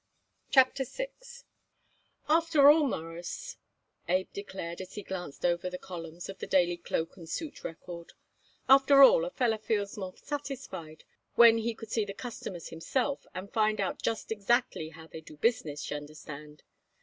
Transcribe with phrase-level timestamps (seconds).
[0.49, 1.11] CHAPTER VI
[2.27, 3.57] "After all, Mawruss,"
[4.09, 8.13] Abe declared as he glanced over the columns of the Daily Cloak and Suit Record,
[8.67, 11.03] "after all a feller feels more satisfied
[11.35, 15.37] when he could see the customers himself and find out just exactly how they do
[15.37, 16.63] business, y'understand.